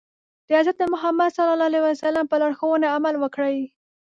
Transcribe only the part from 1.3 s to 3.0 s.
ص په لارښوونو